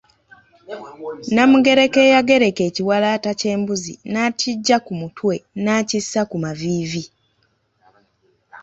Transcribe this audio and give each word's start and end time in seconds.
Namugereka 1.33 1.99
eyagereka 2.07 2.61
ekiwalaata 2.69 3.31
ky'embuzi 3.39 3.93
nakiggya 4.13 4.77
ku 4.85 4.91
mutwe 4.99 5.35
nakissa 5.63 6.21
ku 6.29 6.35
maviivi. 6.43 7.03